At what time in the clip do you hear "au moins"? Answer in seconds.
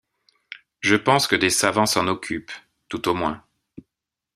3.07-3.45